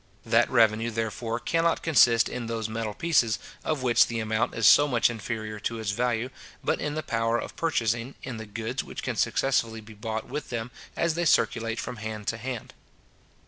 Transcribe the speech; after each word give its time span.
That 0.25 0.49
revenue, 0.49 0.89
therefore, 0.89 1.39
cannot 1.39 1.83
consist 1.83 2.27
in 2.27 2.47
those 2.47 2.67
metal 2.67 2.95
pieces, 2.95 3.37
of 3.63 3.83
which 3.83 4.07
the 4.07 4.19
amount 4.19 4.55
is 4.55 4.65
so 4.65 4.87
much 4.87 5.11
inferior 5.11 5.59
to 5.59 5.77
its 5.77 5.91
value, 5.91 6.31
but 6.63 6.81
in 6.81 6.95
the 6.95 7.03
power 7.03 7.37
of 7.37 7.55
purchasing, 7.55 8.15
in 8.23 8.37
the 8.37 8.47
goods 8.47 8.83
which 8.83 9.03
can 9.03 9.15
successively 9.15 9.79
be 9.79 9.93
bought 9.93 10.25
with 10.27 10.49
them 10.49 10.71
as 10.95 11.13
they 11.13 11.25
circulate 11.25 11.79
from 11.79 11.97
hand 11.97 12.25
to 12.29 12.37
hand. 12.37 12.73